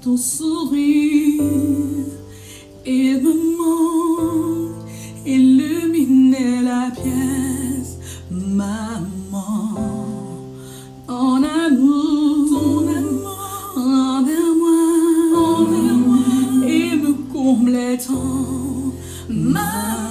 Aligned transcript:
ton 0.00 0.16
sourire 0.16 1.42
et 2.86 3.14
maman 3.20 4.72
illuminait 5.26 6.62
la 6.62 6.90
pièce, 6.90 7.98
maman. 8.30 9.74
En 11.06 11.42
amour, 11.42 12.48
ton 12.48 12.88
amour 12.88 13.74
envers 13.76 14.54
moi, 14.62 14.80
envers 15.36 15.98
moi, 16.06 16.66
et 16.66 16.96
me 16.96 17.12
comblait 17.32 17.98
tant, 17.98 18.94
maman. 19.28 20.09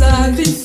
inside 0.00 0.57